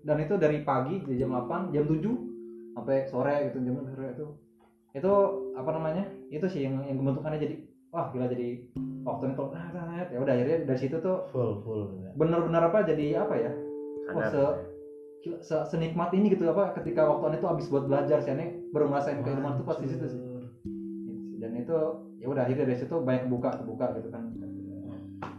Dan 0.07 0.17
itu 0.23 0.35
dari 0.39 0.63
pagi 0.63 1.03
dari 1.03 1.19
jam 1.19 1.35
8 1.35 1.75
jam 1.75 1.85
7 1.85 1.99
sampai 2.79 2.97
sore 3.11 3.51
gitu 3.51 3.59
jam 3.67 3.75
sore 3.83 4.15
itu. 4.15 4.27
Itu 4.95 5.13
apa 5.59 5.71
namanya 5.75 6.07
itu 6.31 6.47
sih 6.47 6.65
yang 6.65 6.81
yang 6.87 6.97
membentukannya 7.03 7.43
jadi 7.43 7.57
wah 7.89 8.07
gila 8.09 8.27
jadi 8.27 8.49
waktu 9.03 9.25
itu 9.29 9.43
nah, 9.49 9.67
nah, 9.73 9.85
nah, 9.87 10.05
ya 10.05 10.19
udah 10.19 10.33
akhirnya 10.33 10.59
dari 10.65 10.79
situ 10.79 10.97
tuh 10.99 11.25
full 11.29 11.65
full. 11.65 11.89
ya. 11.99 12.11
benar-benar 12.15 12.69
apa 12.69 12.85
jadi 12.85 13.25
apa 13.25 13.35
ya 13.35 13.53
Sadar. 14.07 14.29
se- 14.29 14.57
gila, 15.19 15.37
se- 15.41 15.67
senikmat 15.67 16.11
ini 16.13 16.31
gitu 16.31 16.45
apa 16.47 16.77
ketika 16.77 17.05
waktu 17.05 17.37
itu 17.37 17.47
habis 17.47 17.67
buat 17.67 17.85
belajar 17.85 18.21
sih 18.21 18.31
aneh 18.31 18.53
baru 18.71 18.89
ngerasain 18.89 19.21
keilmuan 19.23 19.57
tuh 19.57 19.65
pas 19.65 19.79
di 19.79 19.89
situ 19.89 20.05
sih 20.07 20.21
Gitu 20.21 20.37
sih. 21.25 21.39
dan 21.39 21.53
itu 21.55 21.77
ya 22.19 22.27
udah 22.27 22.43
akhirnya 22.45 22.65
dari 22.67 22.79
situ 22.79 22.95
banyak 22.99 23.25
kebuka 23.25 23.51
kebuka 23.57 23.87
gitu 23.97 24.09
kan 24.09 24.23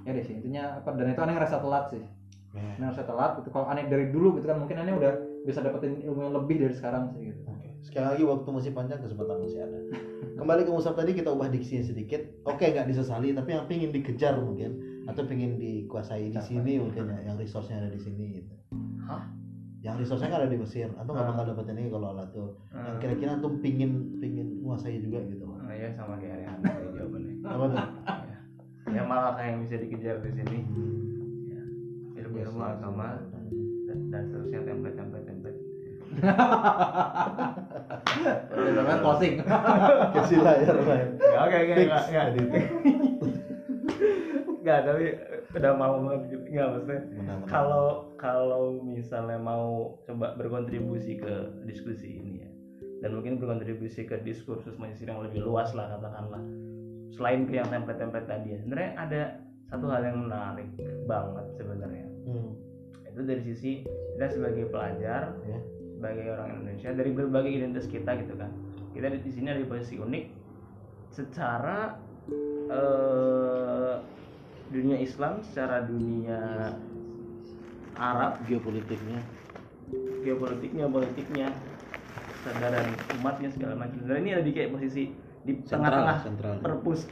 ya 0.02 0.12
deh 0.12 0.24
sih 0.24 0.34
intinya 0.34 0.82
apa 0.82 0.90
dan 0.94 1.08
itu 1.08 1.22
aneh 1.22 1.34
ngerasa 1.36 1.58
telat 1.60 1.86
sih 1.90 2.04
Ya. 2.50 2.66
Nah, 2.82 2.90
saya 2.90 3.06
telat 3.06 3.38
gitu. 3.38 3.54
Kalau 3.54 3.70
aneh 3.70 3.86
dari 3.86 4.10
dulu 4.10 4.34
gitu 4.34 4.50
kan 4.50 4.58
mungkin 4.58 4.82
aneh 4.82 4.98
udah 4.98 5.14
bisa 5.46 5.62
dapetin 5.62 6.02
ilmu 6.02 6.18
yang 6.20 6.34
lebih 6.34 6.58
dari 6.58 6.74
sekarang 6.74 7.14
sih 7.14 7.30
gitu. 7.30 7.46
Sekali 7.86 8.10
lagi 8.10 8.24
waktu 8.26 8.50
masih 8.50 8.72
panjang 8.74 8.98
kesempatan 8.98 9.38
masih 9.38 9.62
ada. 9.62 9.78
Kembali 10.40 10.62
ke 10.64 10.72
Musab 10.72 10.96
tadi 10.96 11.12
kita 11.12 11.30
ubah 11.30 11.48
diksinya 11.48 11.84
sedikit. 11.84 12.24
Oke 12.44 12.66
nggak 12.66 12.88
disesali 12.88 13.32
tapi 13.32 13.52
yang 13.52 13.68
pingin 13.68 13.92
dikejar 13.92 14.40
mungkin 14.40 14.80
atau 15.04 15.24
pingin 15.24 15.58
dikuasai 15.58 16.30
di 16.30 16.40
sini 16.40 16.78
mungkin 16.78 17.08
ya 17.08 17.20
yang 17.24 17.36
resource-nya 17.36 17.78
ada 17.78 17.90
di 17.90 17.98
sini 17.98 18.40
gitu. 18.40 18.54
Hah? 19.04 19.28
Yang 19.80 19.96
resource-nya 20.04 20.30
kan 20.30 20.40
ada 20.42 20.50
di 20.50 20.58
Mesir 20.58 20.88
atau 20.94 21.08
nggak 21.10 21.24
Ah. 21.24 21.30
bakal 21.30 21.44
dapetin 21.50 21.76
ini 21.78 21.90
kalau 21.90 22.08
Allah 22.12 22.28
tuh. 22.30 22.56
Yang 22.70 22.84
Hmm. 22.86 23.00
kira-kira 23.00 23.32
tuh 23.38 23.52
pingin 23.60 23.92
pingin 24.18 24.48
menguasai 24.60 25.00
juga 25.00 25.20
gitu. 25.26 25.44
Oh, 25.44 25.60
ya 25.68 25.90
sama 25.94 26.16
kayak 26.16 26.36
Rehan 26.40 26.58
tadi 26.60 26.88
jawabannya. 26.90 27.34
Apa 27.42 27.66
tuh? 27.66 27.80
Ya 28.90 29.04
malah 29.04 29.34
kayak 29.36 29.50
yang 29.50 29.62
bisa 29.64 29.76
dikejar 29.78 30.16
di 30.20 30.32
sini. 30.34 30.58
Ya. 31.48 31.62
Ilmu-ilmu 32.20 32.60
agama 32.60 33.22
dan, 33.32 33.46
dan 34.10 34.24
seterusnya 34.26 34.60
template-template 34.64 35.26
template. 35.26 35.60
Udah 36.20 37.69
kan 38.86 39.00
closing. 39.04 39.34
Kasih 40.16 40.40
layar 40.42 40.76
lain. 40.78 41.08
Oke, 41.20 41.56
oke, 41.56 41.74
enggak, 41.76 42.04
enggak. 42.10 42.26
Enggak, 44.60 44.80
tapi 44.86 45.06
udah 45.56 45.72
mau. 45.78 45.94
Enggak 46.00 46.68
maksudnya. 46.74 47.02
Kalau 47.48 48.14
kalau 48.20 48.82
misalnya 48.84 49.40
mau 49.40 49.98
coba 50.04 50.36
berkontribusi 50.36 51.22
ke 51.22 51.34
diskusi 51.66 52.20
ini 52.20 52.34
ya. 52.44 52.50
Dan 53.00 53.16
mungkin 53.16 53.40
berkontribusi 53.40 54.04
ke 54.04 54.20
diskursus 54.28 54.76
Mesir 54.76 55.08
yang 55.08 55.24
lebih 55.24 55.48
luas 55.48 55.72
lah 55.72 55.88
katakanlah. 55.96 56.44
Selain 57.16 57.48
ke 57.48 57.58
yang 57.58 57.70
template-template 57.72 58.28
tadi 58.28 58.48
ya. 58.54 58.60
Sebenarnya 58.60 58.92
ada 59.00 59.22
satu 59.70 59.86
hal 59.88 60.02
yang 60.04 60.28
menarik 60.28 60.70
banget 61.06 61.46
sebenarnya. 61.56 62.08
Hmm. 62.30 62.54
itu 63.10 63.26
dari 63.26 63.42
sisi 63.42 63.72
kita 64.16 64.30
sebagai 64.30 64.70
pelajar 64.70 65.34
Ya. 65.50 65.60
Sebagai 66.00 66.32
orang 66.32 66.64
Indonesia 66.64 66.96
dari 66.96 67.12
berbagai 67.12 67.52
identitas 67.52 67.92
kita 67.92 68.16
gitu 68.24 68.40
kan 68.40 68.48
kita 68.96 69.12
di 69.12 69.32
sini 69.36 69.52
ada 69.52 69.60
di 69.60 69.68
posisi 69.68 70.00
unik 70.00 70.26
secara 71.12 72.00
eh, 72.72 73.96
dunia 74.72 74.96
Islam 74.96 75.44
secara 75.44 75.84
dunia 75.84 76.72
Arab 78.00 78.40
Geopolitiknya. 78.48 79.20
geopolitiknya 80.22 80.86
politiknya 80.86 81.48
kesadaran 82.30 82.88
umatnya 83.20 83.50
segala 83.50 83.74
macam 83.76 83.98
sebenarnya 83.98 84.22
ini 84.22 84.32
ada 84.38 84.44
di 84.46 84.54
kayak 84.54 84.70
posisi 84.72 85.04
di 85.42 85.54
tengah-tengah 85.66 86.18
perpus 86.62 87.10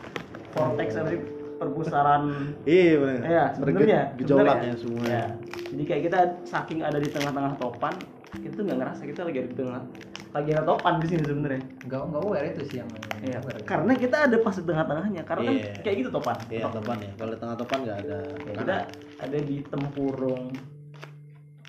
vortex 0.53 0.93
apa 0.93 1.07
sih 1.09 1.19
perpustaran 1.57 2.21
Iya 2.69 2.93
benar. 3.01 3.21
ya 3.25 3.43
sebenarnya 3.57 4.01
Gejolaknya 4.21 4.73
semua. 4.77 5.03
ya. 5.09 5.25
jadi 5.73 5.83
kayak 5.89 6.01
kita 6.05 6.19
saking 6.45 6.85
ada 6.85 7.01
di 7.01 7.09
tengah-tengah 7.09 7.57
topan 7.57 7.95
kita 8.29 8.53
tuh 8.53 8.63
nggak 8.63 8.77
ngerasa 8.77 9.01
kita 9.05 9.21
lagi 9.23 9.37
ada 9.39 9.47
di 9.47 9.55
tengah 9.55 9.81
lagi 10.29 10.49
ada 10.51 10.63
topan 10.63 10.93
di 10.99 11.07
sini 11.07 11.23
sebenarnya 11.23 11.61
Enggak 11.81 12.01
enggak 12.03 12.21
aware 12.21 12.47
itu 12.49 12.61
sih 12.65 12.77
yang 12.77 12.89
Iya, 13.17 13.37
aware. 13.39 13.59
karena 13.63 13.93
kita 13.95 14.17
ada 14.21 14.37
pas 14.37 14.53
di 14.53 14.63
tengah-tengahnya 14.63 15.21
karena 15.23 15.49
Iya. 15.49 15.63
kan 15.65 15.81
kayak 15.81 15.95
gitu 15.97 16.09
topan 16.11 16.37
Iya 16.47 16.65
topan 16.69 16.97
ya. 16.99 17.11
Kalau 17.15 17.31
di 17.31 17.39
tengah 17.39 17.55
topan 17.57 17.79
nggak 17.81 17.97
ada. 17.99 18.17
Ya, 18.37 18.53
kita 18.53 18.75
ada 19.17 19.37
di 19.39 19.55
tempurung 19.65 20.43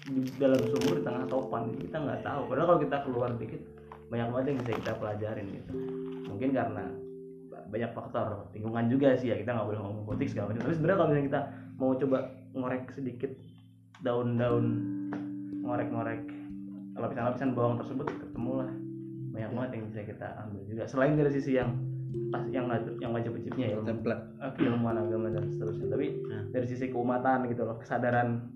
di 0.05 0.21
dalam 0.35 0.61
sumur 0.67 0.95
di 0.95 1.03
tengah 1.03 1.25
topan 1.27 1.63
kita 1.75 1.97
nggak 1.97 2.21
tahu 2.23 2.41
padahal 2.47 2.67
kalau 2.67 2.81
kita 2.81 2.97
keluar 3.03 3.31
dikit 3.35 3.61
banyak 4.09 4.27
banget 4.27 4.45
yang 4.47 4.59
bisa 4.59 4.73
kita 4.75 4.93
pelajarin 4.95 5.47
gitu 5.53 5.73
mungkin 6.25 6.49
karena 6.51 6.85
ba- 7.47 7.67
banyak 7.67 7.91
faktor 7.93 8.27
lingkungan 8.51 8.89
juga 8.89 9.13
sih 9.15 9.29
ya 9.29 9.37
kita 9.37 9.53
nggak 9.53 9.69
boleh 9.69 9.77
ngomong 9.79 10.05
politik 10.05 10.33
segala 10.33 10.49
macam 10.49 10.65
tapi 10.65 10.75
sebenarnya 10.75 10.97
kalau 10.97 11.09
misalnya 11.09 11.27
kita 11.29 11.41
mau 11.77 11.93
coba 11.95 12.19
ngorek 12.51 12.85
sedikit 12.91 13.31
daun-daun 14.01 14.67
ngorek-ngorek 15.61 16.21
lapisan-lapisan 16.99 17.51
bawang 17.53 17.77
tersebut 17.79 18.07
ketemulah 18.09 18.69
banyak 19.31 19.51
banget 19.53 19.71
yang 19.73 19.85
bisa 19.87 20.01
kita 20.05 20.29
ambil 20.41 20.63
juga 20.67 20.83
selain 20.85 21.15
dari 21.15 21.31
sisi 21.31 21.55
yang 21.55 21.71
pas 22.29 22.45
yang 22.47 22.67
yang 22.99 23.13
wajib 23.13 23.33
wajibnya 23.33 23.67
ya 23.69 23.79
template. 23.81 24.23
eh, 24.39 24.53
keilmuan 24.55 24.97
agama 24.97 25.29
dan 25.29 25.45
seterusnya 25.47 25.87
tapi 25.89 26.07
Ya. 26.25 26.41
dari 26.51 26.67
sisi 26.67 26.89
keumatan 26.89 27.47
gitu 27.47 27.63
loh 27.63 27.77
kesadaran 27.79 28.49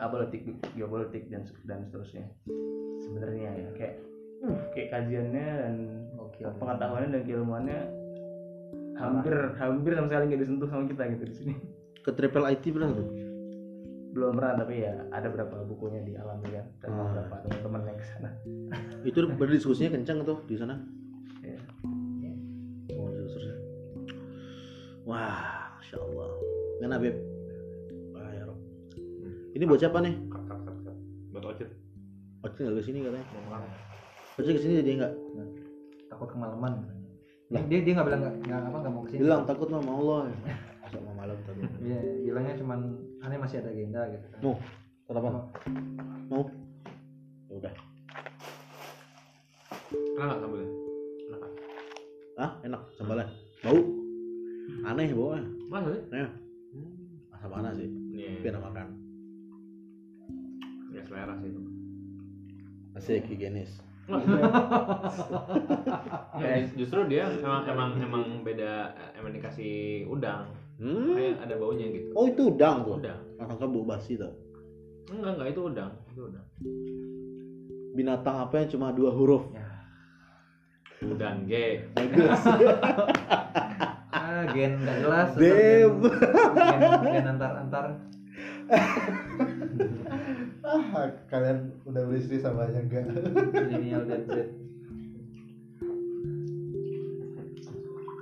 politik 0.00 0.42
geopolitik 0.74 1.28
dan 1.28 1.44
dan 1.64 1.84
seterusnya 1.84 2.24
sebenarnya 2.98 3.50
ya 3.52 3.68
kayak 3.76 3.94
uh, 4.42 4.58
kayak 4.72 4.88
kajiannya 4.90 5.46
dan 5.60 5.74
Oke. 6.16 6.40
pengetahuannya 6.56 7.08
dan 7.10 7.22
keilmuannya 7.22 7.80
hampir 8.96 9.34
hampir 9.56 9.92
sama 9.92 10.08
sekali 10.08 10.22
nggak 10.26 10.40
disentuh 10.40 10.68
sama 10.68 10.84
kita 10.84 11.02
gitu 11.14 11.24
di 11.24 11.34
sini 11.36 11.54
Ke 12.00 12.16
triple 12.16 12.48
IT 12.48 12.64
tuh? 12.96 13.06
Belum 14.10 14.34
pernah 14.34 14.58
tapi 14.58 14.82
ya 14.82 14.94
ada 15.08 15.26
beberapa 15.26 15.62
bukunya 15.62 16.02
di 16.02 16.12
alam 16.14 16.42
ya 16.44 16.62
dan 16.78 16.88
Ah. 16.90 16.98
beberapa 17.06 17.34
teman-teman 17.44 17.80
yang 17.86 17.98
ke 17.98 18.06
sana 18.06 18.30
Itu 19.08 19.18
berdiskusinya 19.30 19.90
kencang 19.92 20.18
tuh 20.24 20.38
di 20.44 20.54
sana. 20.54 20.74
ya. 21.40 21.56
Oh, 22.92 23.08
terus 23.08 23.34
Wah, 25.02 25.72
masya 25.74 25.96
Allah. 25.98 26.28
Mana 26.78 26.96
Beb? 26.96 27.16
Wah, 28.12 28.28
ya 28.30 28.42
Rob. 28.44 28.58
Ini 29.52 29.64
buat 29.64 29.80
siapa 29.80 29.98
nih? 29.98 30.14
Cut. 30.28 30.44
Buat 31.30 31.44
Ocit. 31.54 31.68
Ocit 32.42 32.60
nggak 32.60 32.76
ke 32.76 32.84
sini 32.84 32.98
katanya. 33.02 33.26
Ocit 34.36 34.52
ke 34.54 34.60
sini 34.60 34.74
jadi 34.80 34.90
nggak? 35.00 35.12
Takut 36.08 36.28
kemalaman. 36.28 36.72
Lah. 37.50 37.62
Dia 37.66 37.80
dia 37.82 37.92
nggak 37.94 38.06
bilang 38.06 38.20
nggak 38.22 38.34
nggak 38.44 38.58
apa 38.60 38.76
nggak 38.78 38.92
mau 38.92 39.02
ke 39.02 39.08
sini. 39.10 39.20
Bilang 39.22 39.42
takut 39.44 39.68
mah 39.68 39.82
mau 39.82 39.96
Allah. 40.04 40.20
Masa 40.84 40.98
mau 41.00 41.14
malam 41.16 41.36
takut. 41.42 41.66
Iya, 41.80 41.98
bilangnya 42.22 42.54
cuman 42.60 42.78
aneh 43.20 43.36
masih 43.36 43.60
ada 43.60 43.70
agenda 43.70 44.00
gitu. 44.08 44.26
kan. 44.32 44.40
Mau? 44.40 44.54
Sarapan? 45.04 45.32
Mau? 46.32 46.42
Ya 47.50 47.54
udah. 47.60 47.72
Enak 50.16 50.24
nggak 50.24 50.40
sambelnya? 50.40 50.68
Enak? 51.28 51.40
Ah, 52.40 52.50
enak 52.64 52.82
sambalnya. 52.96 53.26
Bau? 53.60 53.80
Aneh 54.88 55.12
baunya. 55.12 55.44
Masa 55.68 55.88
sih? 55.92 56.02
Ya. 56.12 56.28
Asam 57.36 57.50
mana 57.52 57.70
sih? 57.76 57.88
Iya. 58.16 58.30
Tapi 58.40 58.48
enak 58.48 58.62
makan. 58.64 58.86
Ya 60.90 61.02
selera 61.04 61.34
sih 61.38 61.48
itu. 61.52 61.60
Asik 62.96 63.24
higienis. 63.28 63.72
Ya, 66.40 66.66
justru 66.74 67.06
dia 67.06 67.30
emang 67.30 67.62
emang 67.68 67.90
emang 68.02 68.24
beda 68.42 68.90
emang 69.14 69.30
dikasih 69.30 70.02
udang 70.10 70.50
Hmm. 70.80 71.12
kayak 71.12 71.44
ada 71.44 71.54
baunya 71.54 71.86
gitu 71.92 72.08
Oh 72.16 72.24
itu 72.24 72.42
udang 72.48 72.82
tuh. 72.82 72.96
udang 72.96 73.20
Angka 73.36 73.64
bau 73.64 73.84
basi 73.84 74.16
tuh. 74.16 74.32
enggak 75.08 75.32
enggak 75.36 75.48
itu 75.52 75.60
udang 75.62 75.92
itu 76.08 76.20
udang 76.24 76.46
Binatang 77.92 78.36
apa 78.40 78.54
yang 78.56 78.68
cuma 78.70 78.88
dua 78.90 79.10
huruf? 79.10 79.44
udang 81.00 81.44
G 81.44 81.84
Bagus. 81.92 82.40
Ah, 84.10 84.42
gen 84.50 84.74
nggak 84.76 84.96
jelas. 85.00 85.28
Dem. 85.34 85.92
Gen, 86.02 86.80
gen 87.04 87.26
antar 87.28 87.52
antar. 87.56 87.84
ah, 90.66 91.06
kalian 91.26 91.58
udah 91.82 92.02
beristri 92.04 92.38
sama 92.38 92.66
aja 92.66 92.78
enggak? 92.80 93.06
Milenial 93.06 94.02
dan 94.04 94.22
Z. 94.24 94.34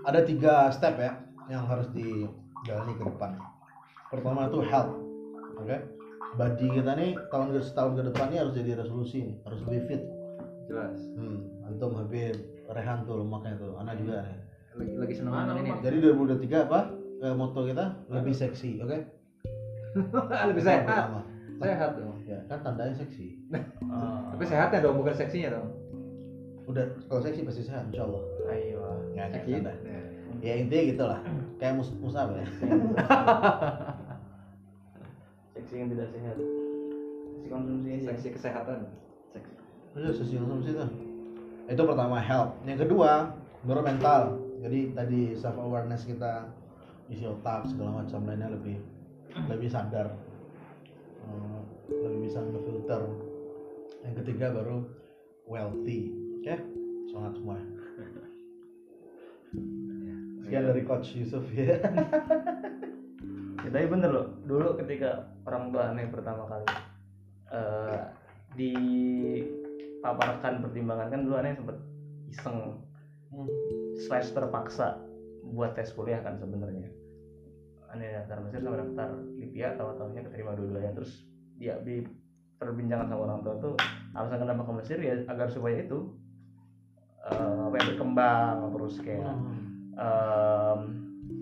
Ada 0.05 0.21
tiga 0.25 0.69
step 0.69 0.97
ya 0.97 1.13
yang 1.49 1.65
harus 1.65 1.89
dijalani 2.69 2.93
ke 3.01 3.05
depan. 3.09 3.31
Pertama 4.13 4.41
itu 4.45 4.59
health, 4.61 4.93
oke? 5.57 5.77
Body 6.37 6.67
kita 6.69 6.93
nih 6.95 7.11
tahun 7.33 7.57
ke 7.57 7.61
setahun 7.65 7.93
ke 7.97 8.03
depan 8.13 8.29
ini 8.29 8.37
harus 8.37 8.53
jadi 8.53 8.71
resolusi, 8.77 9.25
nih, 9.25 9.37
harus 9.49 9.59
lebih 9.65 9.81
fit. 9.89 10.03
Jelas. 10.69 11.01
Hmm, 11.17 11.49
antum 11.65 11.97
Habib, 11.97 12.37
Rehan 12.69 13.09
tuh 13.09 13.25
lemaknya 13.25 13.57
tuh, 13.57 13.73
anak 13.81 13.97
juga 13.97 14.21
nih. 14.21 14.37
Lagi 14.77 14.93
lagi 15.01 15.15
seneng 15.17 15.33
banget 15.33 15.55
ini. 15.57 15.71
lemak? 15.73 15.81
Jadi 15.81 15.97
2023 16.05 16.69
apa? 16.69 16.81
Eh, 17.19 17.35
moto 17.35 17.61
kita 17.65 17.85
lebih 18.13 18.35
seksi, 18.37 18.71
oke? 18.85 18.99
Lebih 20.53 20.63
Yang 20.63 20.69
sehat. 20.69 20.85
pertama. 20.85 21.21
Sehat 21.59 21.91
dong. 21.97 22.17
Ya, 22.29 22.39
kan 22.47 22.59
tandanya 22.63 22.95
seksi. 22.95 23.27
Tapi 24.37 24.45
sehatnya 24.45 24.79
dong, 24.85 25.01
bukan 25.01 25.17
seksinya 25.17 25.59
dong. 25.59 25.69
Udah 26.69 26.85
kalau 27.09 27.25
seksi 27.25 27.41
pasti 27.43 27.65
sehat, 27.65 27.89
insya 27.89 28.05
Allah. 28.05 28.23
ayo 28.53 28.79
Ya, 29.17 29.25
Seksi. 29.33 29.59
tanda. 29.59 29.73
Ya 30.39 30.55
intinya 30.55 30.85
gitu 30.85 31.05
lah. 31.09 31.19
Kayak 31.59 31.75
mus 31.79 31.91
musab 31.99 32.31
ya. 32.39 32.47
seksi 35.59 35.75
yang 35.75 35.91
tidak 35.91 36.09
sehat 36.15 36.37
seksi 36.39 37.47
konsumsi 37.51 37.89
aja 37.99 38.07
Seksi 38.15 38.29
kesehatan. 38.39 38.79
seksi 39.35 39.53
Udah 39.99 40.13
seksi 40.15 40.35
konsumsi 40.39 40.71
tuh. 40.73 40.91
Itu 41.69 41.83
pertama 41.85 42.23
health. 42.23 42.55
Yang 42.63 42.87
kedua 42.87 43.35
baru 43.67 43.83
mental. 43.83 44.39
Jadi 44.63 44.95
tadi 44.95 45.21
self 45.35 45.59
awareness 45.59 46.07
kita 46.07 46.47
isi 47.11 47.27
otak 47.27 47.67
segala 47.67 48.03
macam 48.03 48.27
lainnya 48.27 48.55
lebih 48.55 48.79
lebih 49.51 49.71
sadar, 49.71 50.15
Eh, 51.29 51.61
lebih 51.93 52.31
bisa 52.31 52.41
ngefilter. 52.41 53.03
Yang 54.01 54.15
ketiga 54.25 54.49
baru 54.55 54.89
wealthy. 55.45 56.09
Oke, 56.41 56.57
semangat 57.11 57.33
semua. 57.37 57.57
Sekian 60.49 60.65
dari 60.65 60.81
Coach 60.89 61.13
Yusuf 61.21 61.45
ya. 61.53 61.77
Ya, 63.59 63.69
tapi 63.69 63.85
bener 63.85 64.09
loh, 64.09 64.33
dulu 64.49 64.81
ketika 64.81 65.29
orang 65.45 65.69
tua 65.69 65.93
aneh 65.93 66.09
pertama 66.09 66.49
kali 66.49 66.65
eh 67.53 68.01
dipaparkan 68.57 70.65
pertimbangan 70.65 71.13
kan 71.13 71.21
dulu 71.29 71.37
aneh 71.37 71.53
sempet 71.53 71.77
iseng 72.33 72.81
Hmm. 73.29 73.45
slash 74.09 74.33
terpaksa 74.33 75.05
buat 75.53 75.77
tes 75.77 75.93
kuliah 75.93 76.25
kan 76.25 76.41
sebenarnya. 76.41 76.89
Aneh 77.93 78.25
daftar 78.25 78.41
Mesir 78.41 78.61
sama 78.65 78.81
daftar 78.81 79.09
Libya 79.37 79.77
tahu-tahunya 79.77 80.23
keterima 80.29 80.57
dua-duanya 80.57 80.93
terus 80.97 81.29
dia 81.61 81.77
di 81.85 82.05
perbincangan 82.57 83.09
sama 83.09 83.29
orang 83.29 83.41
tua 83.45 83.55
tuh 83.61 83.75
alasan 84.17 84.45
kenapa 84.45 84.65
ke 84.65 84.73
Mesir 84.81 84.99
ya 85.01 85.15
agar 85.29 85.49
supaya 85.53 85.85
itu 85.85 86.09
eh, 87.21 87.59
apa 87.69 87.75
ya 87.77 87.85
berkembang 87.93 88.57
terus 88.77 88.97
kayak 89.05 89.37
em, 89.99 90.81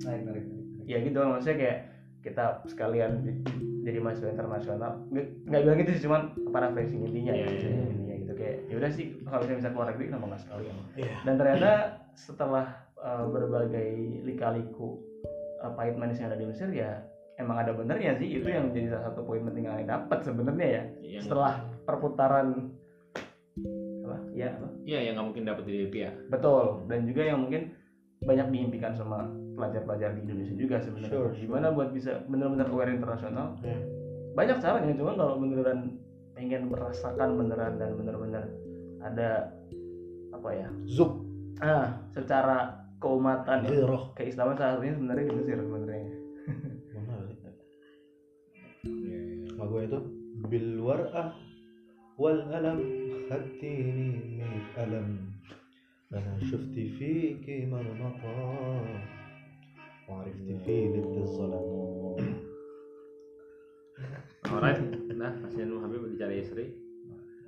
naik 0.03 0.23
naik 0.25 0.45
naik. 0.45 0.47
ya 0.87 0.99
gitu 1.01 1.19
maksudnya 1.21 1.57
kayak 1.57 1.79
kita 2.21 2.45
sekalian 2.65 3.23
di- 3.23 3.39
jadi 3.83 4.03
mahasiswa 4.03 4.33
internasional. 4.33 4.93
Nggak 5.47 5.63
bilang 5.63 5.79
gitu 5.79 5.91
sih 5.95 6.03
cuman 6.03 6.21
paraphrasing 6.51 7.05
intinya 7.05 7.31
Iya, 7.33 7.45
ya 7.45 7.49
iya, 7.49 7.69
iya. 7.71 7.85
intinya 7.87 8.15
gitu. 8.19 8.33
Kayak 8.35 8.57
ya 8.67 8.75
udah 8.77 8.91
sih 8.91 9.07
kalau 9.23 9.39
misalnya 9.41 9.61
bisa 9.61 9.71
keluar 9.71 9.87
negeri 9.89 10.05
kenapa 10.07 10.25
nggak 10.27 10.43
sekalian? 10.43 10.77
Iya. 10.97 11.15
dan 11.23 11.35
ternyata 11.37 11.71
setelah 12.13 12.67
uh, 12.97 13.25
berbagai 13.27 13.89
lika-liku 14.25 14.99
uh, 15.61 15.71
pahit 15.71 15.95
manis 15.95 16.17
yang 16.17 16.31
ada 16.31 16.37
di 16.37 16.47
Mesir 16.47 16.67
ya 16.69 16.99
emang 17.37 17.57
ada 17.57 17.71
benernya 17.71 18.17
sih. 18.17 18.29
Itu 18.33 18.49
yang 18.49 18.73
jadi 18.73 18.91
salah 18.91 19.05
satu 19.07 19.23
poin 19.23 19.45
penting 19.45 19.65
yang 19.65 19.87
dapat 19.87 20.19
sebenarnya 20.21 20.67
ya. 20.67 20.83
Yang- 21.15 21.25
setelah 21.25 21.55
perputaran 21.85 22.75
apa? 24.03 24.19
Ya 24.33 24.51
apa? 24.53 24.67
Iya 24.83 24.99
yang 25.03 25.13
nggak 25.15 25.27
mungkin 25.27 25.45
dapat 25.45 25.63
di 25.63 25.75
Libya. 25.81 26.11
Betul, 26.27 26.87
dan 26.87 27.07
juga 27.07 27.23
yang 27.23 27.39
mungkin 27.39 27.71
banyak 28.25 28.49
diimpikan 28.49 28.97
sama 28.97 29.29
pelajar-pelajar 29.57 30.17
di 30.17 30.21
Indonesia 30.25 30.55
juga 30.57 30.77
sebenarnya. 30.81 31.13
Sure, 31.13 31.31
sure. 31.33 31.43
Gimana 31.45 31.73
buat 31.73 31.91
bisa 31.93 32.25
benar-benar 32.29 32.69
aware 32.73 32.93
internasional? 32.97 33.57
Ya. 33.61 33.77
Banyak 34.37 34.59
caranya, 34.61 34.93
cuma 34.97 35.13
kalau 35.17 35.41
beneran 35.41 35.97
pengen 36.37 36.69
merasakan 36.69 37.41
beneran 37.41 37.81
dan 37.81 37.97
bener-bener 37.97 38.45
ada 39.01 39.49
apa 40.37 40.49
ya? 40.53 40.69
Zuk, 40.85 41.25
Ah, 41.57 42.05
secara 42.13 42.85
keumatan 43.01 43.65
ya. 43.65 43.81
Ghirah. 43.81 44.13
Keislaman 44.13 44.61
salah 44.61 44.77
satunya 44.77 44.93
sebenarnya 44.93 45.25
di 45.25 45.35
Mesir 45.41 45.57
sebenarnya. 45.57 46.05
Sih? 46.05 46.15
Sama 49.49 49.65
gue 49.73 49.83
itu 49.89 49.99
bil 50.53 50.69
war'ah 50.85 51.33
wal 52.21 52.45
alam 52.53 52.79
khatini 53.33 54.37
min 54.37 54.53
alam 54.77 55.36
أنا 56.14 56.40
شفت 56.44 56.76
فيك 57.00 57.46
مرمطة 57.72 58.36
وعرفت 60.10 60.48
في 60.66 60.76
لد 60.92 61.16
الظلام 61.18 62.12
Alright, 64.52 64.82
nah 65.16 65.32
kasihan 65.40 65.70
lu 65.70 65.78
Habib 65.80 66.02
dicari 66.12 66.42
istri. 66.42 66.74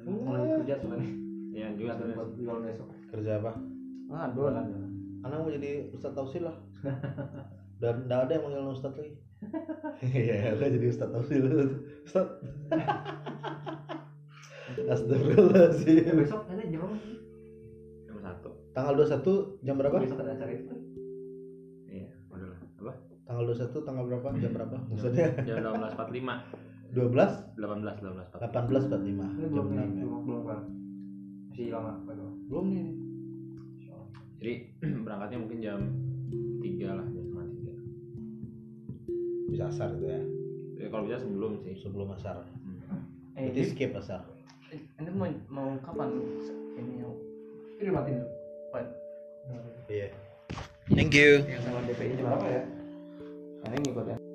mulai 0.05 0.47
kerja 0.61 0.77
sebenarnya 0.79 1.11
Ya 1.51 1.67
juga 1.73 1.97
buat 1.97 1.99
sebenarnya. 1.99 2.37
jual 2.37 2.57
besok 2.61 2.87
Kerja 3.11 3.31
apa? 3.41 3.51
Aduh, 4.13 4.53
Anak 5.23 5.37
mau 5.39 5.49
jadi 5.49 5.89
Ustadz 5.91 6.13
Tausil 6.15 6.43
lah 6.45 6.55
Dan 7.81 8.05
gak 8.07 8.27
ada 8.27 8.31
yang 8.37 8.43
manggil 8.45 8.71
Ustadz 8.71 8.95
lagi 8.99 9.13
Iya, 10.03 10.55
gue 10.55 10.67
jadi 10.77 10.85
Ustadz 10.87 11.11
Tausil 11.11 11.43
Ustadz 12.05 12.37
Astagfirullahaladzim 14.83 16.15
besok 16.21 16.41
Tanggal 18.88 19.04
21 19.04 19.60
jam 19.60 19.74
berapa? 19.76 19.96
besok 20.00 20.24
ada 20.24 20.32
acara 20.32 20.48
itu 20.50 20.72
Iya, 21.84 22.08
udah 22.32 22.48
lah. 22.48 22.60
Apa? 22.80 22.92
Tanggal 23.28 23.44
21 23.52 23.84
tanggal 23.84 24.04
berapa? 24.08 24.28
Jam 24.40 24.52
berapa? 24.56 24.76
Maksudnya 24.88 25.26
Jam 25.48 25.56
18.45. 25.60 26.96
12 26.96 26.96
18 26.96 27.60
18 27.60 28.32
18.45 28.32 28.32
ini 28.32 29.12
Jam 29.12 29.48
belum 29.52 29.66
6 29.68 29.76
ini 29.76 30.00
ya 30.00 30.06
belum 30.08 30.40
kan 30.40 30.60
masih 31.52 31.66
lama 31.68 31.92
Belum 32.48 32.64
nih 32.72 32.88
Jadi 34.40 34.52
berangkatnya 35.04 35.36
mungkin 35.36 35.58
jam 35.60 35.80
3 36.64 36.88
lah, 36.88 37.06
jam 37.12 37.22
setengah 37.28 37.46
tiga. 37.52 37.74
Bisa 39.52 39.64
asar 39.68 39.88
gitu 39.92 40.08
ya 40.08 40.22
Ya, 40.78 40.86
kalau 40.88 41.04
bisa 41.04 41.20
sebelum 41.20 41.52
sih. 41.60 41.76
Sebelum 41.76 42.08
asar 42.16 42.40
Hmm. 42.56 43.04
eh, 43.36 43.52
Berarti 43.52 43.68
skip 43.68 43.92
asar 43.92 44.24
ini 44.72 45.12
mau 45.12 45.28
mau 45.52 45.76
kapan 45.78 46.08
ini 46.72 47.04
ini 47.78 47.90
mati 47.90 48.16
dulu 48.16 48.37
Iya. 49.88 50.12
Yang 51.48 51.62
sama 51.64 51.80
DPI 51.88 52.20
berapa 52.20 52.44
ya? 52.44 52.62
Ini 53.68 53.76
ngikut 53.80 54.06
ya. 54.12 54.27